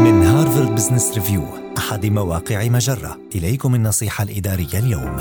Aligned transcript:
من 0.00 0.22
Harvard 0.22 0.74
Business 0.74 1.14
Review 1.14 1.42
أحد 1.78 2.06
مواقع 2.06 2.68
مجرة. 2.68 3.18
إليكم 3.34 3.74
النصيحة 3.74 4.24
الإدارية 4.24 4.78
اليوم. 4.78 5.16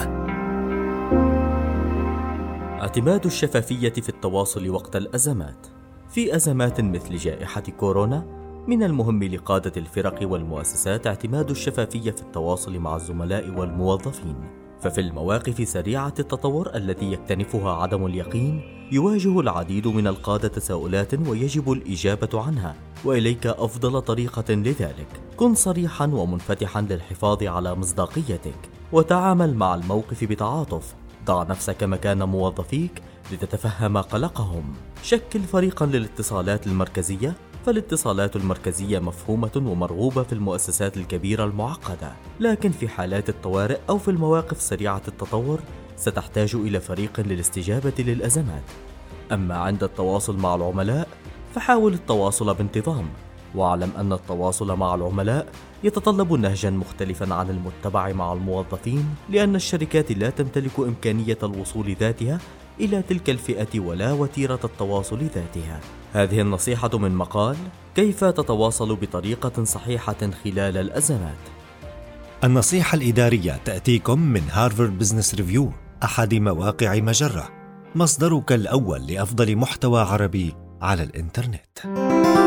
اعتماد 2.81 3.26
الشفافية 3.26 3.89
في 3.89 4.10
التواصل 4.10 4.70
وقت 4.70 4.96
الأزمات. 4.96 5.68
في 6.10 6.36
أزمات 6.36 6.81
مثل 6.81 7.15
جائحة 7.15 7.62
كورونا 7.62 8.26
من 8.68 8.84
المهم 8.84 9.23
لقادة 9.23 9.71
الفرق 9.78 10.20
والمؤسسات 10.21 11.07
اعتماد 11.07 11.50
الشفافية 11.50 12.11
في 12.11 12.21
التواصل 12.21 12.80
مع 12.80 12.96
الزملاء 12.96 13.50
والموظفين. 13.50 14.36
ففي 14.82 15.02
المواقف 15.02 15.70
سريعة 15.70 16.14
التطور 16.20 16.75
التي 16.75 17.11
يكتنفها 17.11 17.71
عدم 17.71 18.05
اليقين 18.05 18.61
يواجه 18.91 19.39
العديد 19.39 19.88
من 19.88 20.07
القادة 20.07 20.48
تساؤلات 20.48 21.27
ويجب 21.27 21.71
الإجابة 21.71 22.41
عنها. 22.41 22.75
وإليك 23.05 23.47
أفضل 23.47 24.02
طريقة 24.02 24.54
لذلك. 24.54 25.07
كن 25.37 25.55
صريحا 25.55 26.05
ومنفتحا 26.05 26.82
للحفاظ 26.82 27.43
على 27.43 27.75
مصداقيتك 27.75 28.69
وتعامل 28.91 29.55
مع 29.55 29.75
الموقف 29.75 30.24
بتعاطف. 30.24 30.96
ضع 31.25 31.43
نفسك 31.43 31.83
مكان 31.83 32.23
موظفيك 32.23 33.02
لتتفهم 33.31 33.97
قلقهم. 33.97 34.73
شكل 35.03 35.39
فريقا 35.39 35.86
للاتصالات 35.86 36.67
المركزية. 36.67 37.33
فالاتصالات 37.66 38.36
المركزية 38.36 39.00
مفهومة 39.00 39.52
ومرغوبة 39.55 40.23
في 40.23 40.33
المؤسسات 40.33 40.97
الكبيرة 40.97 41.45
المعقدة، 41.45 42.11
لكن 42.39 42.72
في 42.72 42.88
حالات 42.88 43.30
الطوارئ 43.30 43.80
أو 43.89 43.97
في 43.97 44.11
المواقف 44.11 44.61
سريعة 44.61 45.02
التطور 45.08 45.59
ستحتاج 45.97 46.55
إلى 46.55 46.80
فريق 46.80 47.19
للاستجابة 47.19 47.94
للأزمات. 48.00 48.63
أما 49.31 49.55
عند 49.55 49.83
التواصل 49.83 50.38
مع 50.38 50.55
العملاء 50.55 51.08
فحاول 51.56 51.94
التواصل 51.94 52.53
بانتظام، 52.53 53.06
واعلم 53.56 53.92
أن 53.98 54.14
التواصل 54.14 54.78
مع 54.78 54.95
العملاء 54.95 55.48
يتطلب 55.84 56.34
نهجا 56.34 56.70
مختلفا 56.70 57.33
عن 57.33 57.50
المتبع 57.50 58.11
مع 58.11 58.33
الموظفين 58.33 59.06
لأن 59.30 59.56
الشركات 59.56 60.11
لا 60.11 60.30
تمتلك 60.30 60.80
إمكانية 60.80 61.38
الوصول 61.44 61.95
ذاتها 62.00 62.39
إلى 62.80 63.02
تلك 63.02 63.30
الفئة 63.30 63.80
ولا 63.80 64.11
وتيرة 64.11 64.59
التواصل 64.64 65.17
ذاتها. 65.17 65.80
هذه 66.14 66.41
النصيحة 66.41 66.97
من 66.97 67.16
مقال 67.16 67.58
كيف 67.95 68.23
تتواصل 68.23 68.95
بطريقة 68.95 69.63
صحيحة 69.63 70.31
خلال 70.44 70.78
الأزمات. 70.78 71.38
النصيحة 72.44 72.95
الإدارية 72.95 73.59
تأتيكم 73.66 74.19
من 74.19 74.41
Harvard 74.52 74.97
Business 74.97 75.35
Review 75.35 75.72
أحد 76.03 76.36
مواقع 76.36 76.95
مجرة 76.95 77.50
مصدرك 77.95 78.52
الأول 78.52 79.08
لأفضل 79.08 79.56
محتوى 79.56 80.02
عربي 80.02 80.56
على 80.81 81.03
الإنترنت. 81.03 82.38